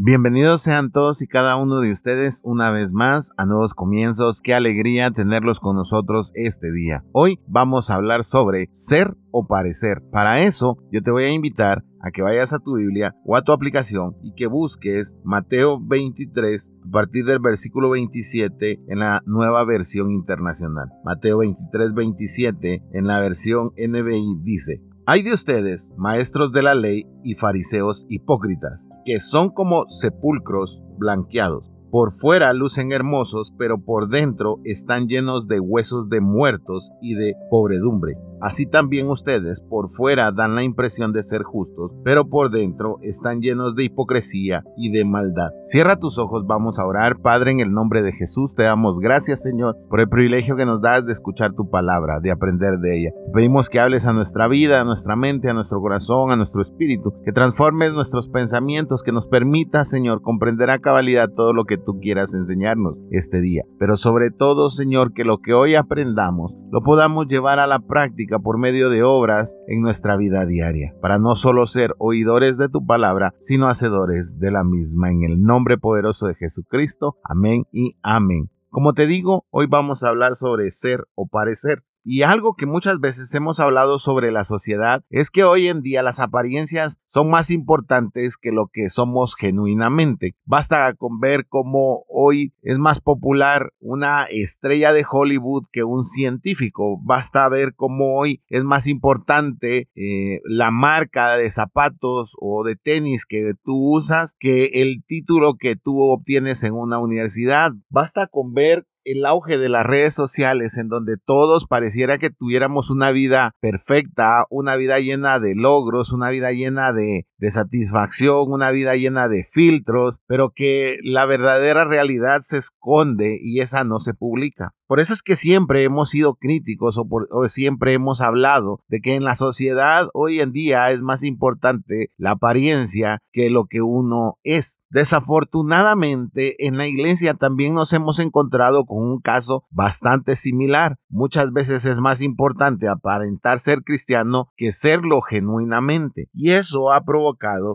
[0.00, 4.40] Bienvenidos sean todos y cada uno de ustedes una vez más a Nuevos Comienzos.
[4.40, 7.02] Qué alegría tenerlos con nosotros este día.
[7.10, 10.00] Hoy vamos a hablar sobre ser o parecer.
[10.12, 13.42] Para eso yo te voy a invitar a que vayas a tu Biblia o a
[13.42, 19.64] tu aplicación y que busques Mateo 23 a partir del versículo 27 en la nueva
[19.64, 20.90] versión internacional.
[21.04, 27.06] Mateo 23, 27 en la versión NBI dice, hay de ustedes, maestros de la ley
[27.24, 31.72] y fariseos hipócritas, que son como sepulcros blanqueados.
[31.90, 37.34] Por fuera lucen hermosos, pero por dentro están llenos de huesos de muertos y de
[37.50, 38.16] pobredumbre.
[38.40, 43.40] Así también ustedes por fuera dan la impresión de ser justos, pero por dentro están
[43.40, 45.50] llenos de hipocresía y de maldad.
[45.62, 47.18] Cierra tus ojos, vamos a orar.
[47.20, 50.80] Padre, en el nombre de Jesús te damos gracias, Señor, por el privilegio que nos
[50.80, 53.10] das de escuchar tu palabra, de aprender de ella.
[53.34, 57.14] pedimos que hables a nuestra vida, a nuestra mente, a nuestro corazón, a nuestro espíritu,
[57.24, 61.98] que transformes nuestros pensamientos, que nos permita, Señor, comprender a cabalidad todo lo que tú
[62.00, 63.64] quieras enseñarnos este día.
[63.78, 68.38] Pero sobre todo, Señor, que lo que hoy aprendamos lo podamos llevar a la práctica
[68.38, 72.84] por medio de obras en nuestra vida diaria, para no solo ser oidores de tu
[72.84, 75.10] palabra, sino hacedores de la misma.
[75.10, 77.16] En el nombre poderoso de Jesucristo.
[77.24, 78.50] Amén y amén.
[78.70, 81.82] Como te digo, hoy vamos a hablar sobre ser o parecer.
[82.10, 86.02] Y algo que muchas veces hemos hablado sobre la sociedad es que hoy en día
[86.02, 90.34] las apariencias son más importantes que lo que somos genuinamente.
[90.46, 96.98] Basta con ver cómo hoy es más popular una estrella de Hollywood que un científico.
[97.04, 103.26] Basta ver cómo hoy es más importante eh, la marca de zapatos o de tenis
[103.26, 107.72] que tú usas que el título que tú obtienes en una universidad.
[107.90, 112.90] Basta con ver el auge de las redes sociales en donde todos pareciera que tuviéramos
[112.90, 118.70] una vida perfecta, una vida llena de logros, una vida llena de, de satisfacción, una
[118.70, 124.14] vida llena de filtros, pero que la verdadera realidad se esconde y esa no se
[124.14, 124.74] publica.
[124.86, 129.22] Por eso es que siempre hemos sido críticos o, siempre hemos hablado de que en
[129.22, 134.80] la sociedad hoy en día es más importante la apariencia que lo que uno es.
[134.88, 140.96] Desafortunadamente en la iglesia también nos hemos encontrado con un caso bastante similar.
[141.10, 146.30] Muchas veces es más importante aparentar ser cristiano que serlo genuinamente.
[146.32, 147.27] Y eso ha provocado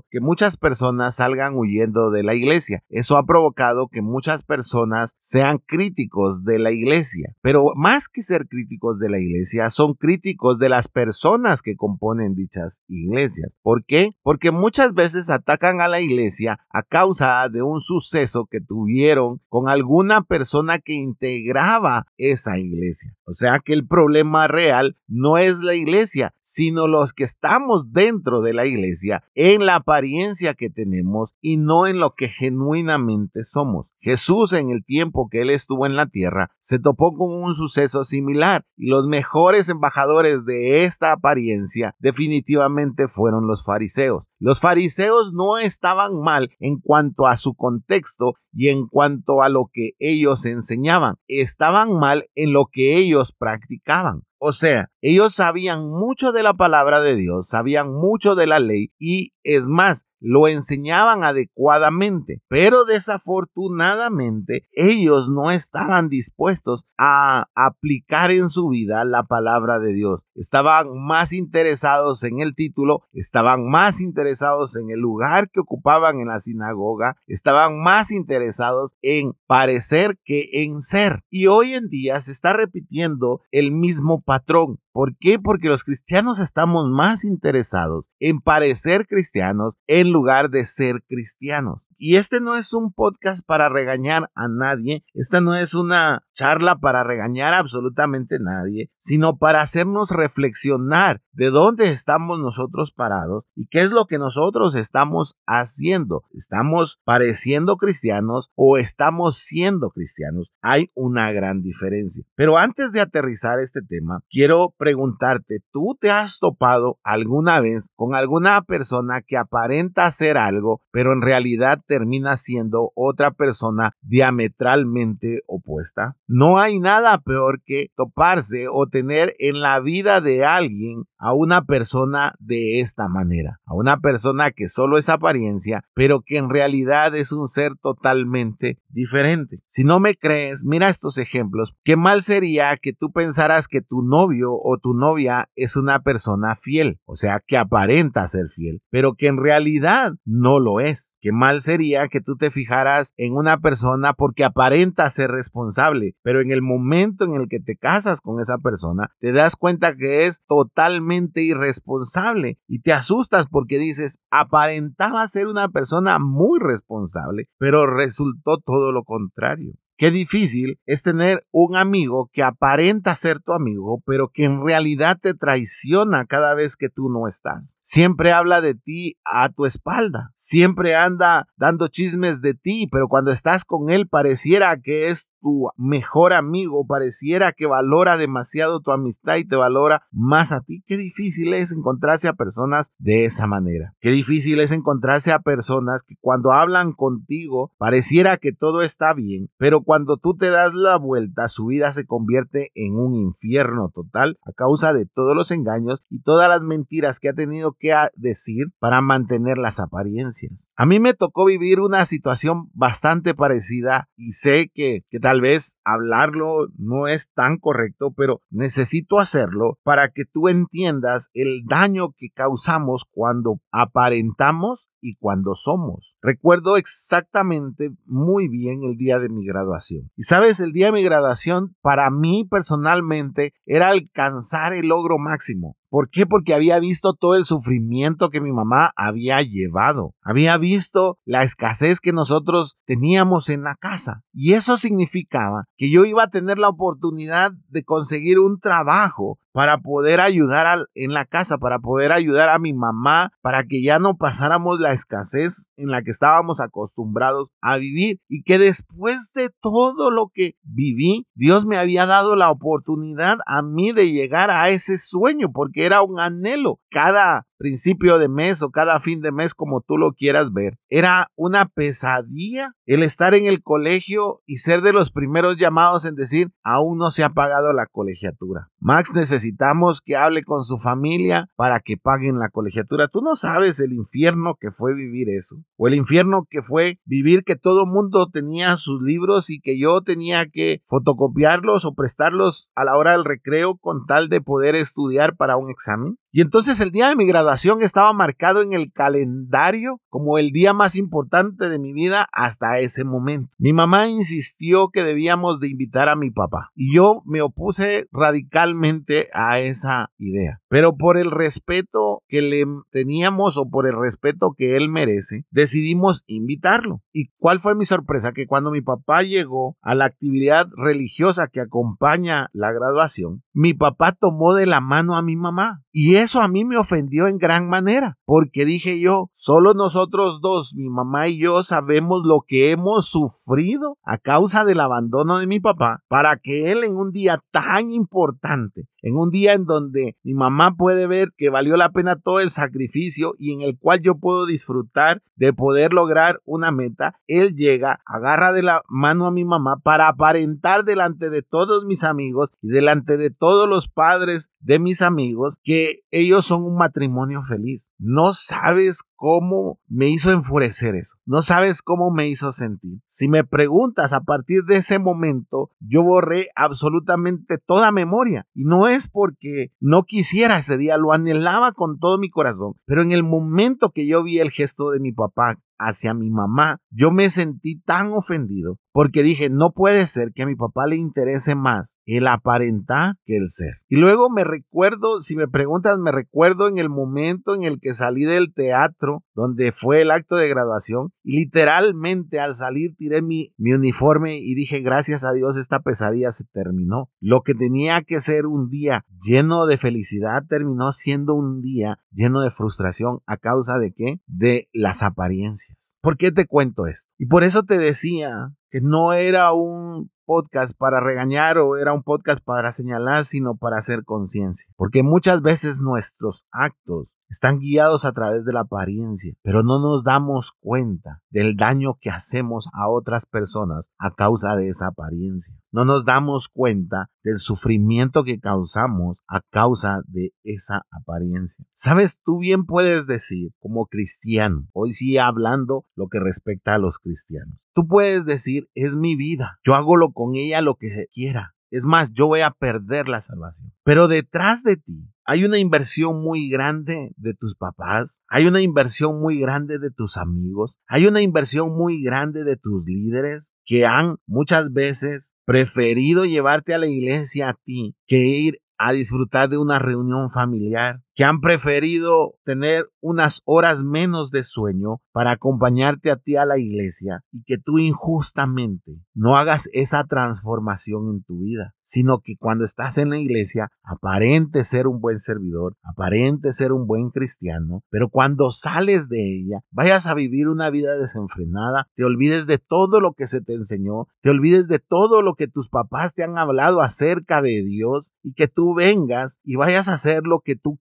[0.09, 2.83] que muchas personas salgan huyendo de la iglesia.
[2.89, 6.93] Eso ha provocado que muchas personas sean críticos de la iglesia
[7.41, 12.35] pero más que ser críticos de la iglesia, son críticos de las personas que componen
[12.35, 13.51] dichas iglesias.
[13.61, 14.11] ¿Por qué?
[14.21, 19.69] Porque muchas veces atacan a la iglesia a causa de un suceso que tuvieron con
[19.69, 23.13] alguna persona que integraba esa iglesia.
[23.25, 28.41] O sea que el problema real no es la iglesia, sino los que estamos dentro
[28.41, 33.91] de la iglesia en la apariencia que tenemos y no en lo que genuinamente somos.
[33.99, 38.05] Jesús en el tiempo que él estuvo en la tierra se topó con un suceso
[38.05, 44.29] similar y los mejores embajadores de esta apariencia definitivamente fueron los fariseos.
[44.39, 49.69] Los fariseos no estaban mal en cuanto a su contexto y en cuanto a lo
[49.73, 54.21] que ellos enseñaban, estaban mal en lo que ellos practicaban.
[54.45, 58.91] O sea, ellos sabían mucho de la palabra de Dios, sabían mucho de la ley
[58.99, 68.47] y es más, lo enseñaban adecuadamente, pero desafortunadamente ellos no estaban dispuestos a aplicar en
[68.47, 70.25] su vida la palabra de Dios.
[70.33, 76.29] Estaban más interesados en el título, estaban más interesados en el lugar que ocupaban en
[76.29, 81.23] la sinagoga, estaban más interesados en parecer que en ser.
[81.29, 84.79] Y hoy en día se está repitiendo el mismo patrón.
[84.93, 85.39] ¿Por qué?
[85.39, 91.87] Porque los cristianos estamos más interesados en parecer cristianos en lugar de ser cristianos.
[92.05, 96.75] Y este no es un podcast para regañar a nadie, esta no es una charla
[96.75, 103.67] para regañar a absolutamente nadie, sino para hacernos reflexionar de dónde estamos nosotros parados y
[103.67, 106.23] qué es lo que nosotros estamos haciendo.
[106.33, 110.51] ¿Estamos pareciendo cristianos o estamos siendo cristianos?
[110.61, 112.25] Hay una gran diferencia.
[112.35, 118.13] Pero antes de aterrizar este tema, quiero preguntarte, ¿tú te has topado alguna vez con
[118.13, 125.41] alguna persona que aparenta hacer algo, pero en realidad te termina siendo otra persona diametralmente
[125.45, 126.15] opuesta.
[126.27, 131.65] No hay nada peor que toparse o tener en la vida de alguien a una
[131.65, 137.15] persona de esta manera, a una persona que solo es apariencia, pero que en realidad
[137.15, 139.59] es un ser totalmente diferente.
[139.67, 141.73] Si no me crees, mira estos ejemplos.
[141.83, 146.55] Qué mal sería que tú pensaras que tu novio o tu novia es una persona
[146.55, 151.13] fiel, o sea, que aparenta ser fiel, pero que en realidad no lo es.
[151.21, 156.41] Qué mal sería que tú te fijaras en una persona porque aparenta ser responsable, pero
[156.41, 160.25] en el momento en el que te casas con esa persona, te das cuenta que
[160.25, 167.87] es totalmente irresponsable y te asustas porque dices, aparentaba ser una persona muy responsable, pero
[167.87, 169.73] resultó todo lo contrario.
[169.95, 175.19] Qué difícil es tener un amigo que aparenta ser tu amigo, pero que en realidad
[175.21, 177.77] te traiciona cada vez que tú no estás.
[177.83, 180.31] Siempre habla de ti a tu espalda.
[180.35, 185.69] Siempre anda dando chismes de ti, pero cuando estás con él pareciera que es tu
[185.77, 190.83] mejor amigo, pareciera que valora demasiado tu amistad y te valora más a ti.
[190.87, 193.93] Qué difícil es encontrarse a personas de esa manera.
[193.99, 199.49] Qué difícil es encontrarse a personas que cuando hablan contigo pareciera que todo está bien,
[199.57, 204.37] pero cuando tú te das la vuelta, su vida se convierte en un infierno total
[204.45, 208.67] a causa de todos los engaños y todas las mentiras que ha tenido que decir
[208.79, 210.53] para mantener las apariencias.
[210.75, 215.77] A mí me tocó vivir una situación bastante parecida y sé que, que tal vez
[215.83, 222.29] hablarlo no es tan correcto, pero necesito hacerlo para que tú entiendas el daño que
[222.33, 226.15] causamos cuando aparentamos y cuando somos.
[226.23, 230.09] Recuerdo exactamente muy bien el día de mi graduación.
[230.15, 235.77] Y sabes, el día de mi graduación para mí personalmente era alcanzar el logro máximo.
[235.93, 236.25] ¿Por qué?
[236.25, 240.15] Porque había visto todo el sufrimiento que mi mamá había llevado.
[240.23, 244.23] Había visto la escasez que nosotros teníamos en la casa.
[244.33, 249.77] Y eso significaba que yo iba a tener la oportunidad de conseguir un trabajo para
[249.77, 254.17] poder ayudar en la casa, para poder ayudar a mi mamá, para que ya no
[254.17, 260.11] pasáramos la escasez en la que estábamos acostumbrados a vivir y que después de todo
[260.11, 264.97] lo que viví, Dios me había dado la oportunidad a mí de llegar a ese
[264.97, 266.79] sueño, porque era un anhelo.
[266.89, 270.77] Cada principio de mes o cada fin de mes, como tú lo quieras ver.
[270.89, 276.15] Era una pesadilla el estar en el colegio y ser de los primeros llamados en
[276.15, 278.67] decir, aún no se ha pagado la colegiatura.
[278.81, 283.07] Max, necesitamos que hable con su familia para que paguen la colegiatura.
[283.07, 285.55] Tú no sabes el infierno que fue vivir eso.
[285.77, 290.01] O el infierno que fue vivir que todo mundo tenía sus libros y que yo
[290.01, 295.37] tenía que fotocopiarlos o prestarlos a la hora del recreo con tal de poder estudiar
[295.37, 296.17] para un examen.
[296.35, 300.73] Y entonces el día de mi graduación estaba marcado en el calendario como el día
[300.73, 303.53] más importante de mi vida hasta ese momento.
[303.57, 309.29] Mi mamá insistió que debíamos de invitar a mi papá y yo me opuse radicalmente
[309.33, 310.61] a esa idea.
[310.67, 316.23] Pero por el respeto que le teníamos o por el respeto que él merece, decidimos
[316.27, 317.01] invitarlo.
[317.11, 318.33] ¿Y cuál fue mi sorpresa?
[318.33, 324.13] Que cuando mi papá llegó a la actividad religiosa que acompaña la graduación, mi papá
[324.13, 327.67] tomó de la mano a mi mamá y eso a mí me ofendió en gran
[327.67, 333.07] manera, porque dije yo, solo nosotros dos, mi mamá y yo, sabemos lo que hemos
[333.09, 337.91] sufrido a causa del abandono de mi papá, para que él en un día tan
[337.91, 342.39] importante, en un día en donde mi mamá puede ver que valió la pena todo
[342.39, 347.55] el sacrificio y en el cual yo puedo disfrutar de poder lograr una meta, él
[347.55, 352.49] llega, agarra de la mano a mi mamá para aparentar delante de todos mis amigos
[352.61, 357.91] y delante de todos los padres de mis amigos que ellos son un matrimonio feliz.
[357.99, 361.17] No sabes cómo me hizo enfurecer eso.
[361.25, 362.99] No sabes cómo me hizo sentir.
[363.07, 368.45] Si me preguntas, a partir de ese momento, yo borré absolutamente toda memoria.
[368.53, 372.73] Y no es porque no quisiera ese día, lo anhelaba con todo mi corazón.
[372.85, 376.79] Pero en el momento que yo vi el gesto de mi papá hacia mi mamá,
[376.89, 380.95] yo me sentí tan ofendido porque dije, no puede ser que a mi papá le
[380.95, 383.77] interese más el aparentar que el ser.
[383.89, 387.93] Y luego me recuerdo, si me preguntas, me recuerdo en el momento en el que
[387.93, 393.51] salí del teatro, donde fue el acto de graduación, y literalmente al salir tiré mi,
[393.57, 397.09] mi uniforme y dije, gracias a Dios, esta pesadilla se terminó.
[397.19, 402.41] Lo que tenía que ser un día lleno de felicidad terminó siendo un día lleno
[402.41, 404.19] de frustración a causa de qué?
[404.27, 405.72] De las apariencias.
[406.01, 407.09] ¿Por qué te cuento esto?
[407.17, 409.92] Y por eso te decía que no era un
[410.25, 414.71] podcast para regañar o era un podcast para señalar, sino para hacer conciencia.
[414.75, 420.03] Porque muchas veces nuestros actos están guiados a través de la apariencia, pero no nos
[420.03, 425.55] damos cuenta del daño que hacemos a otras personas a causa de esa apariencia.
[425.71, 431.65] No nos damos cuenta del sufrimiento que causamos a causa de esa apariencia.
[431.73, 436.99] Sabes, tú bien puedes decir como cristiano, hoy sí hablando lo que respecta a los
[436.99, 437.57] cristianos.
[437.75, 441.53] Tú puedes decir, es mi vida, yo hago lo con ella lo que quiera.
[441.73, 443.73] Es más, yo voy a perder la salvación.
[443.83, 449.19] Pero detrás de ti hay una inversión muy grande de tus papás, hay una inversión
[449.19, 454.17] muy grande de tus amigos, hay una inversión muy grande de tus líderes que han
[454.27, 459.79] muchas veces preferido llevarte a la iglesia a ti que ir a disfrutar de una
[459.79, 466.35] reunión familiar, que han preferido tener unas horas menos de sueño para acompañarte a ti
[466.35, 472.19] a la iglesia y que tú injustamente no hagas esa transformación en tu vida, sino
[472.19, 477.09] que cuando estás en la iglesia aparente ser un buen servidor, aparente ser un buen
[477.11, 482.57] cristiano, pero cuando sales de ella vayas a vivir una vida desenfrenada, te olvides de
[482.57, 486.23] todo lo que se te enseñó, te olvides de todo lo que tus papás te
[486.23, 490.55] han hablado acerca de Dios y que tú vengas y vayas a hacer lo que
[490.55, 490.79] tú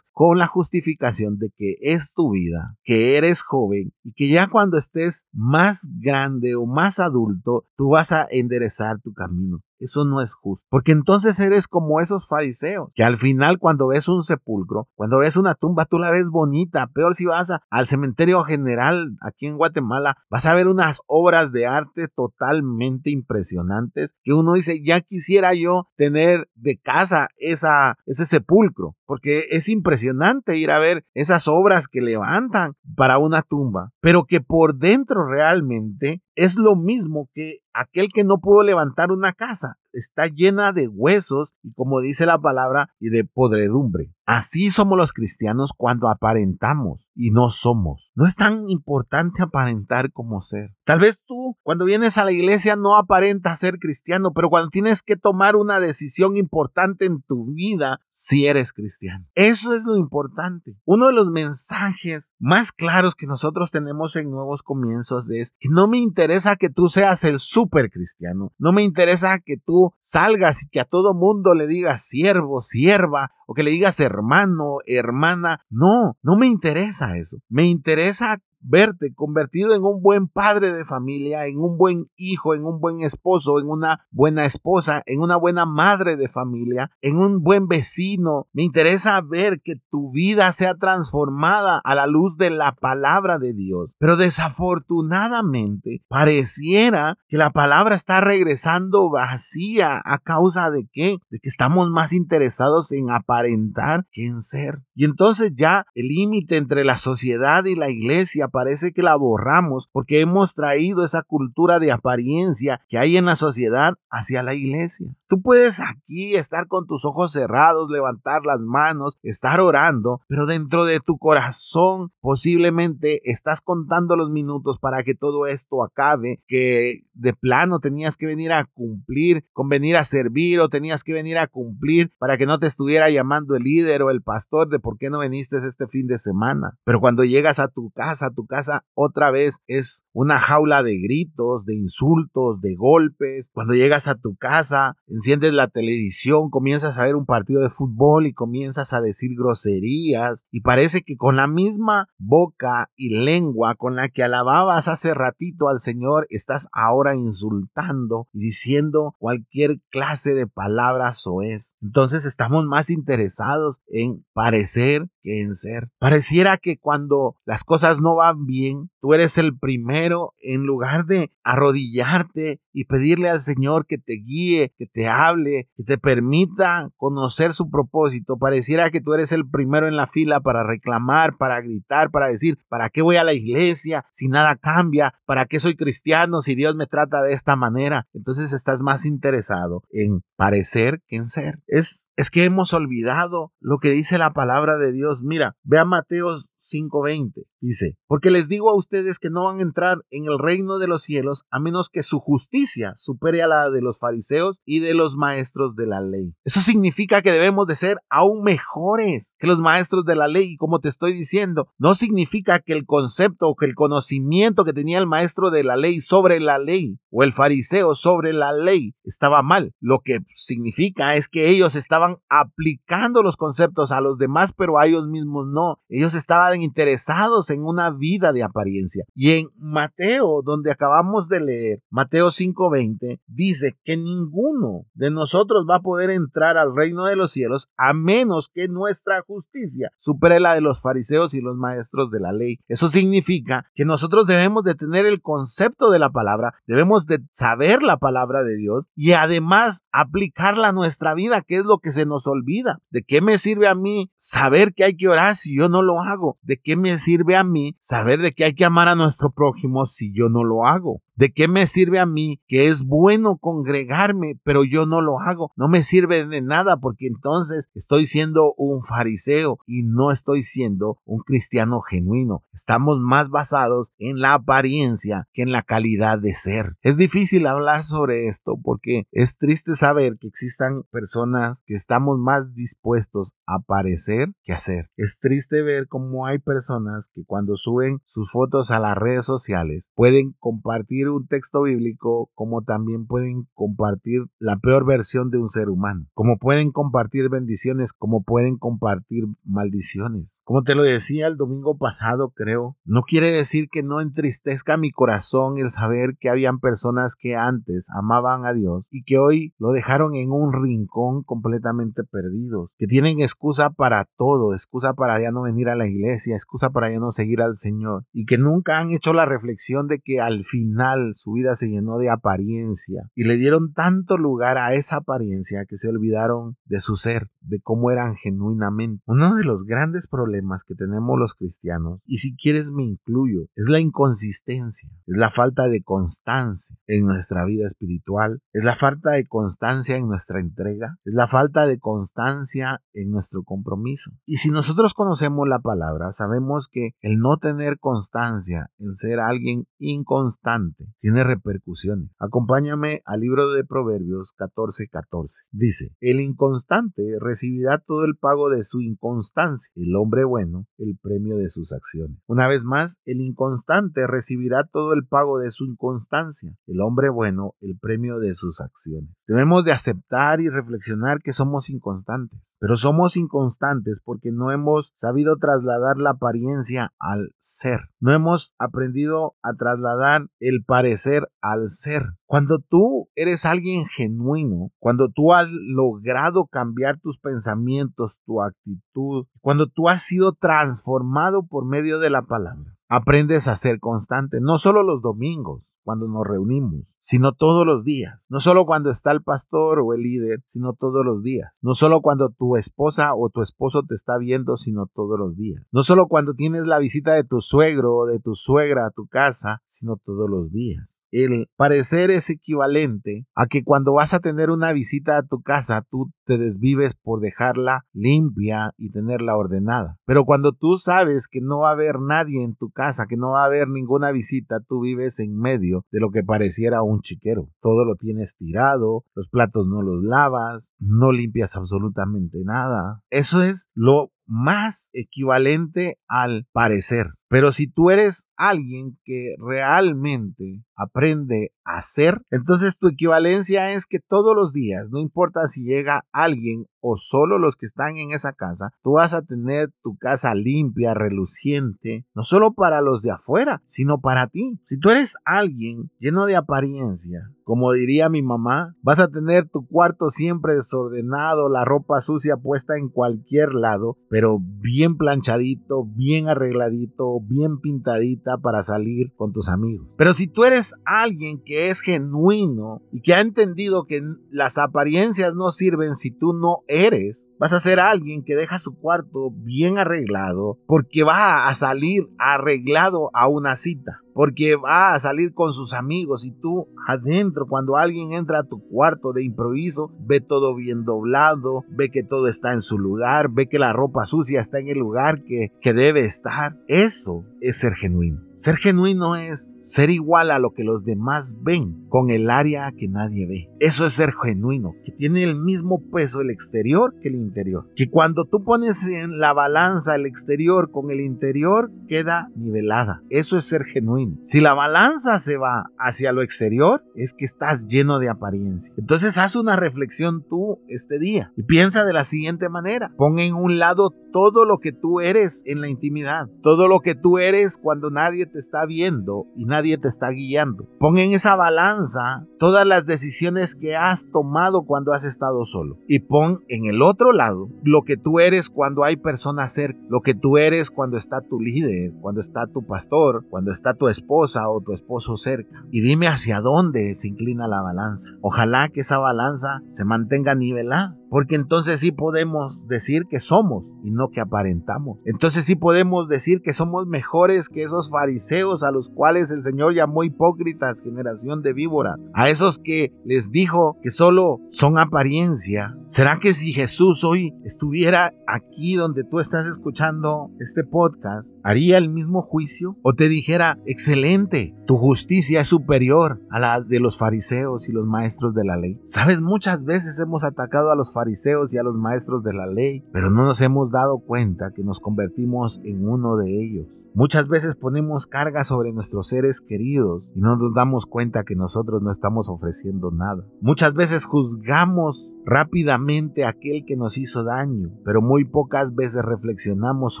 [0.12, 4.78] con la justificación de que es tu vida, que eres joven y que ya cuando
[4.78, 9.60] estés más grande o más adulto, tú vas a enderezar tu camino.
[9.78, 10.66] Eso no es justo.
[10.70, 15.36] Porque entonces eres como esos fariseos, que al final cuando ves un sepulcro, cuando ves
[15.36, 16.86] una tumba, tú la ves bonita.
[16.88, 21.66] Peor si vas al cementerio general aquí en Guatemala, vas a ver unas obras de
[21.66, 28.96] arte totalmente impresionantes que uno dice, ya quisiera yo tener de casa esa, ese sepulcro,
[29.06, 34.40] porque es impresionante ir a ver esas obras que levantan para una tumba, pero que
[34.40, 40.26] por dentro realmente es lo mismo que aquel que no pudo levantar una casa está
[40.26, 44.12] llena de huesos y como dice la palabra y de podredumbre.
[44.26, 48.12] Así somos los cristianos cuando aparentamos y no somos.
[48.14, 50.74] No es tan importante aparentar como ser.
[50.84, 55.02] Tal vez tú cuando vienes a la iglesia no aparentas ser cristiano, pero cuando tienes
[55.02, 59.26] que tomar una decisión importante en tu vida, si eres cristiano.
[59.34, 60.76] Eso es lo importante.
[60.84, 65.88] Uno de los mensajes más claros que nosotros tenemos en Nuevos Comienzos es que no
[65.88, 68.52] me interesa que tú seas el super cristiano.
[68.58, 73.32] No me interesa que tú salgas y que a todo mundo le digas siervo, sierva,
[73.46, 75.64] o que le digas hermano, hermana.
[75.70, 77.38] No, no me interesa eso.
[77.48, 82.64] Me interesa verte convertido en un buen padre de familia, en un buen hijo, en
[82.64, 87.42] un buen esposo, en una buena esposa, en una buena madre de familia, en un
[87.42, 88.46] buen vecino.
[88.52, 93.52] Me interesa ver que tu vida sea transformada a la luz de la palabra de
[93.52, 93.94] Dios.
[93.98, 101.18] Pero desafortunadamente pareciera que la palabra está regresando vacía a causa de qué?
[101.30, 104.80] De que estamos más interesados en aparentar que en ser.
[104.94, 109.86] Y entonces ya el límite entre la sociedad y la iglesia parece que la borramos
[109.92, 115.14] porque hemos traído esa cultura de apariencia que hay en la sociedad hacia la iglesia.
[115.28, 120.86] Tú puedes aquí estar con tus ojos cerrados, levantar las manos, estar orando, pero dentro
[120.86, 127.34] de tu corazón posiblemente estás contando los minutos para que todo esto acabe, que de
[127.34, 131.46] plano tenías que venir a cumplir, con venir a servir o tenías que venir a
[131.46, 135.10] cumplir para que no te estuviera llamando el líder o el pastor de por qué
[135.10, 136.78] no viniste este fin de semana.
[136.84, 141.64] Pero cuando llegas a tu casa, tu casa otra vez es una jaula de gritos,
[141.64, 143.50] de insultos, de golpes.
[143.52, 148.26] Cuando llegas a tu casa, enciendes la televisión, comienzas a ver un partido de fútbol
[148.26, 153.96] y comienzas a decir groserías y parece que con la misma boca y lengua con
[153.96, 160.46] la que alababas hace ratito al Señor, estás ahora insultando y diciendo cualquier clase de
[160.46, 161.76] palabras o es.
[161.82, 165.88] Entonces estamos más interesados en parecer en ser.
[165.98, 171.30] Pareciera que cuando las cosas no van bien, tú eres el primero en lugar de
[171.42, 177.54] arrodillarte y pedirle al Señor que te guíe, que te hable, que te permita conocer
[177.54, 178.36] su propósito.
[178.36, 182.58] Pareciera que tú eres el primero en la fila para reclamar, para gritar, para decir,
[182.68, 185.14] ¿para qué voy a la iglesia si nada cambia?
[185.24, 188.08] ¿Para qué soy cristiano si Dios me trata de esta manera?
[188.12, 191.62] Entonces estás más interesado en parecer que en ser.
[191.66, 195.22] Es, es que hemos olvidado lo que dice la palabra de Dios.
[195.22, 197.46] Mira, ve a Mateo 5:20.
[197.66, 200.86] Dice, porque les digo a ustedes que no van a entrar en el reino de
[200.86, 204.94] los cielos a menos que su justicia supere a la de los fariseos y de
[204.94, 206.32] los maestros de la ley.
[206.44, 210.52] Eso significa que debemos de ser aún mejores que los maestros de la ley.
[210.52, 214.72] Y como te estoy diciendo, no significa que el concepto o que el conocimiento que
[214.72, 218.94] tenía el maestro de la ley sobre la ley o el fariseo sobre la ley
[219.02, 219.72] estaba mal.
[219.80, 224.86] Lo que significa es que ellos estaban aplicando los conceptos a los demás, pero a
[224.86, 225.80] ellos mismos no.
[225.88, 229.04] Ellos estaban interesados en una vida de apariencia.
[229.14, 235.76] Y en Mateo, donde acabamos de leer, Mateo 5:20, dice que ninguno de nosotros va
[235.76, 240.54] a poder entrar al reino de los cielos a menos que nuestra justicia supere la
[240.54, 242.58] de los fariseos y los maestros de la ley.
[242.68, 247.82] Eso significa que nosotros debemos de tener el concepto de la palabra, debemos de saber
[247.82, 252.06] la palabra de Dios y además aplicarla a nuestra vida, que es lo que se
[252.06, 252.80] nos olvida.
[252.90, 256.00] ¿De qué me sirve a mí saber que hay que orar si yo no lo
[256.00, 256.38] hago?
[256.42, 259.86] ¿De qué me sirve a mí saber de que hay que amar a nuestro prójimo
[259.86, 261.02] si yo no lo hago?
[261.16, 265.50] ¿De qué me sirve a mí que es bueno congregarme, pero yo no lo hago?
[265.56, 270.98] No me sirve de nada porque entonces estoy siendo un fariseo y no estoy siendo
[271.06, 272.44] un cristiano genuino.
[272.52, 276.76] Estamos más basados en la apariencia que en la calidad de ser.
[276.82, 282.54] Es difícil hablar sobre esto porque es triste saber que existan personas que estamos más
[282.54, 284.90] dispuestos a parecer que a ser.
[284.98, 289.90] Es triste ver cómo hay personas que cuando suben sus fotos a las redes sociales
[289.94, 295.68] pueden compartir un texto bíblico como también pueden compartir la peor versión de un ser
[295.68, 300.40] humano, como pueden compartir bendiciones, como pueden compartir maldiciones.
[300.44, 304.90] Como te lo decía el domingo pasado, creo, no quiere decir que no entristezca mi
[304.90, 309.72] corazón el saber que habían personas que antes amaban a Dios y que hoy lo
[309.72, 315.42] dejaron en un rincón completamente perdidos, que tienen excusa para todo, excusa para ya no
[315.42, 318.92] venir a la iglesia, excusa para ya no seguir al Señor y que nunca han
[318.92, 323.36] hecho la reflexión de que al final su vida se llenó de apariencia y le
[323.36, 328.16] dieron tanto lugar a esa apariencia que se olvidaron de su ser, de cómo eran
[328.16, 329.02] genuinamente.
[329.06, 333.68] Uno de los grandes problemas que tenemos los cristianos, y si quieres me incluyo, es
[333.68, 339.26] la inconsistencia, es la falta de constancia en nuestra vida espiritual, es la falta de
[339.26, 344.12] constancia en nuestra entrega, es la falta de constancia en nuestro compromiso.
[344.24, 349.66] Y si nosotros conocemos la palabra, sabemos que el no tener constancia en ser alguien
[349.78, 352.10] inconstante tiene repercusiones.
[352.18, 355.46] Acompáñame al libro de Proverbios 14:14.
[355.50, 361.36] Dice, el inconstante recibirá todo el pago de su inconstancia, el hombre bueno el premio
[361.36, 362.18] de sus acciones.
[362.26, 367.54] Una vez más, el inconstante recibirá todo el pago de su inconstancia, el hombre bueno
[367.60, 369.10] el premio de sus acciones.
[369.26, 375.36] Debemos de aceptar y reflexionar que somos inconstantes, pero somos inconstantes porque no hemos sabido
[375.36, 377.80] trasladar la apariencia al ser.
[378.00, 382.02] No hemos aprendido a trasladar el parecer al ser.
[382.26, 389.68] Cuando tú eres alguien genuino, cuando tú has logrado cambiar tus pensamientos, tu actitud, cuando
[389.68, 394.82] tú has sido transformado por medio de la palabra, aprendes a ser constante, no solo
[394.82, 398.26] los domingos, cuando nos reunimos, sino todos los días.
[398.28, 401.52] No solo cuando está el pastor o el líder, sino todos los días.
[401.62, 405.62] No solo cuando tu esposa o tu esposo te está viendo, sino todos los días.
[405.70, 409.06] No solo cuando tienes la visita de tu suegro o de tu suegra a tu
[409.06, 411.04] casa, sino todos los días.
[411.12, 415.86] El parecer es equivalente a que cuando vas a tener una visita a tu casa,
[415.88, 419.96] tú te desvives por dejarla limpia y tenerla ordenada.
[420.04, 423.30] Pero cuando tú sabes que no va a haber nadie en tu casa, que no
[423.30, 427.48] va a haber ninguna visita, tú vives en medio de lo que pareciera un chiquero.
[427.60, 433.02] Todo lo tienes tirado, los platos no los lavas, no limpias absolutamente nada.
[433.10, 437.12] Eso es lo más equivalente al parecer.
[437.28, 443.98] Pero si tú eres alguien que realmente aprende a ser, entonces tu equivalencia es que
[443.98, 448.32] todos los días, no importa si llega alguien o solo los que están en esa
[448.32, 453.62] casa, tú vas a tener tu casa limpia, reluciente, no solo para los de afuera,
[453.66, 454.60] sino para ti.
[454.64, 459.66] Si tú eres alguien lleno de apariencia, como diría mi mamá, vas a tener tu
[459.66, 467.15] cuarto siempre desordenado, la ropa sucia puesta en cualquier lado, pero bien planchadito, bien arregladito,
[467.20, 469.88] bien pintadita para salir con tus amigos.
[469.96, 475.34] Pero si tú eres alguien que es genuino y que ha entendido que las apariencias
[475.34, 479.78] no sirven si tú no eres, vas a ser alguien que deja su cuarto bien
[479.78, 485.74] arreglado porque va a salir arreglado a una cita porque va a salir con sus
[485.74, 490.86] amigos y tú adentro, cuando alguien entra a tu cuarto de improviso, ve todo bien
[490.86, 494.68] doblado, ve que todo está en su lugar, ve que la ropa sucia está en
[494.68, 496.56] el lugar que, que debe estar.
[496.66, 498.25] Eso es ser genuino.
[498.36, 502.86] Ser genuino es ser igual a lo que los demás ven con el área que
[502.86, 503.48] nadie ve.
[503.60, 507.66] Eso es ser genuino, que tiene el mismo peso el exterior que el interior.
[507.74, 513.02] Que cuando tú pones en la balanza el exterior con el interior, queda nivelada.
[513.08, 514.18] Eso es ser genuino.
[514.20, 518.74] Si la balanza se va hacia lo exterior, es que estás lleno de apariencia.
[518.76, 522.92] Entonces haz una reflexión tú este día y piensa de la siguiente manera.
[522.98, 526.94] Pon en un lado todo lo que tú eres en la intimidad, todo lo que
[526.94, 530.66] tú eres cuando nadie te está viendo y nadie te está guiando.
[530.78, 535.78] Pon en esa balanza todas las decisiones que has tomado cuando has estado solo.
[535.88, 540.00] Y pon en el otro lado lo que tú eres cuando hay personas cerca, lo
[540.00, 544.48] que tú eres cuando está tu líder, cuando está tu pastor, cuando está tu esposa
[544.48, 545.64] o tu esposo cerca.
[545.70, 548.10] Y dime hacia dónde se inclina la balanza.
[548.20, 550.96] Ojalá que esa balanza se mantenga nivelada.
[551.16, 554.98] Porque entonces sí podemos decir que somos y no que aparentamos.
[555.06, 559.74] Entonces sí podemos decir que somos mejores que esos fariseos a los cuales el Señor
[559.74, 561.96] llamó hipócritas, generación de víbora.
[562.12, 565.78] A esos que les dijo que solo son apariencia.
[565.86, 571.88] ¿Será que si Jesús hoy estuviera aquí donde tú estás escuchando este podcast, haría el
[571.88, 572.76] mismo juicio?
[572.82, 577.86] ¿O te dijera, excelente, tu justicia es superior a la de los fariseos y los
[577.86, 578.78] maestros de la ley?
[578.84, 582.84] Sabes, muchas veces hemos atacado a los fariseos y a los maestros de la ley,
[582.92, 586.66] pero no nos hemos dado cuenta que nos convertimos en uno de ellos.
[586.94, 591.82] Muchas veces ponemos carga sobre nuestros seres queridos y no nos damos cuenta que nosotros
[591.82, 593.24] no estamos ofreciendo nada.
[593.40, 600.00] Muchas veces juzgamos rápidamente a aquel que nos hizo daño, pero muy pocas veces reflexionamos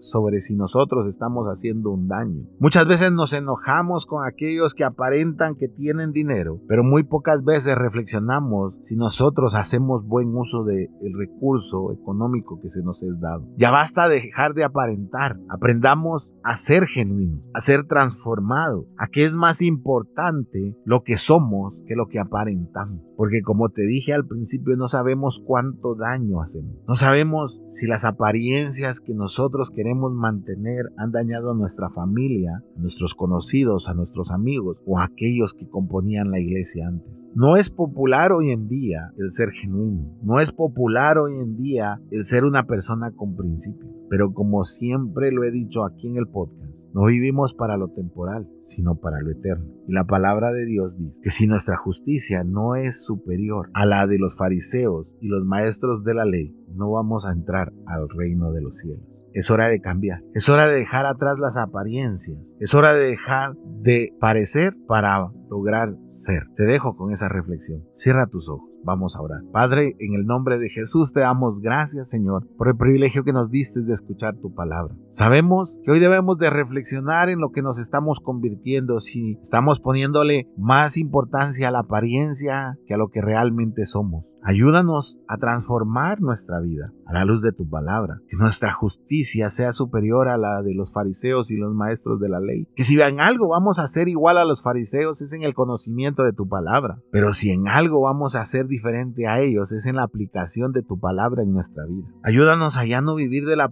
[0.00, 2.46] sobre si nosotros estamos haciendo un daño.
[2.58, 7.76] Muchas veces nos enojamos con aquellos que aparentan que tienen dinero, pero muy pocas veces
[7.76, 13.46] reflexionamos si nosotros hacemos buen uso del recurso económico que se nos es dado.
[13.56, 19.34] Ya basta dejar de aparentar, aprendamos a ser genuino, a ser transformado, a que es
[19.34, 23.00] más importante lo que somos que lo que aparentamos.
[23.16, 26.76] Porque como te dije al principio, no sabemos cuánto daño hacemos.
[26.88, 32.80] No sabemos si las apariencias que nosotros queremos mantener han dañado a nuestra familia, a
[32.80, 37.28] nuestros conocidos, a nuestros amigos o a aquellos que componían la iglesia antes.
[37.34, 40.16] No es popular hoy en día el ser genuino.
[40.22, 43.99] No es popular hoy en día el ser una persona con principios.
[44.10, 48.48] Pero como siempre lo he dicho aquí en el podcast, no vivimos para lo temporal,
[48.58, 49.64] sino para lo eterno.
[49.86, 54.08] Y la palabra de Dios dice que si nuestra justicia no es superior a la
[54.08, 58.52] de los fariseos y los maestros de la ley, no vamos a entrar al reino
[58.52, 59.26] de los cielos.
[59.32, 60.22] Es hora de cambiar.
[60.34, 62.56] Es hora de dejar atrás las apariencias.
[62.58, 66.44] Es hora de dejar de parecer para lograr ser.
[66.56, 67.84] Te dejo con esa reflexión.
[67.94, 68.70] Cierra tus ojos.
[68.82, 69.42] Vamos a orar.
[69.52, 73.50] Padre, en el nombre de Jesús te damos gracias, Señor, por el privilegio que nos
[73.50, 74.94] diste de escuchar tu palabra.
[75.10, 80.48] Sabemos que hoy debemos de reflexionar en lo que nos estamos convirtiendo, si estamos poniéndole
[80.56, 84.34] más importancia a la apariencia que a lo que realmente somos.
[84.42, 89.72] Ayúdanos a transformar nuestra vida a la luz de tu palabra, que nuestra justicia sea
[89.72, 92.68] superior a la de los fariseos y los maestros de la ley.
[92.76, 96.22] Que si en algo vamos a ser igual a los fariseos es en el conocimiento
[96.22, 99.96] de tu palabra, pero si en algo vamos a ser diferente a ellos es en
[99.96, 102.06] la aplicación de tu palabra en nuestra vida.
[102.22, 103.68] Ayúdanos a ya no vivir de la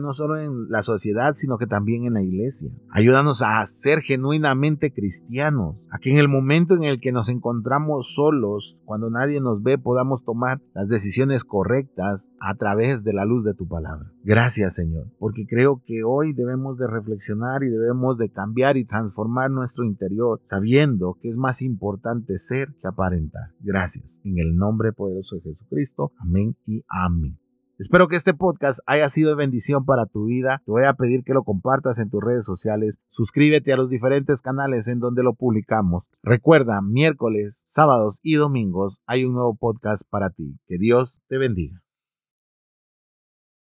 [0.00, 2.70] no solo en la sociedad, sino que también en la iglesia.
[2.90, 8.14] Ayúdanos a ser genuinamente cristianos, a que en el momento en el que nos encontramos
[8.14, 13.44] solos, cuando nadie nos ve, podamos tomar las decisiones correctas a través de la luz
[13.44, 14.10] de tu palabra.
[14.22, 19.50] Gracias Señor, porque creo que hoy debemos de reflexionar y debemos de cambiar y transformar
[19.50, 23.50] nuestro interior, sabiendo que es más importante ser que aparentar.
[23.60, 24.20] Gracias.
[24.24, 26.12] En el nombre poderoso de Jesucristo.
[26.18, 27.43] Amén y amén.
[27.76, 30.62] Espero que este podcast haya sido de bendición para tu vida.
[30.64, 33.00] Te voy a pedir que lo compartas en tus redes sociales.
[33.08, 36.08] Suscríbete a los diferentes canales en donde lo publicamos.
[36.22, 40.56] Recuerda, miércoles, sábados y domingos hay un nuevo podcast para ti.
[40.68, 41.83] Que Dios te bendiga.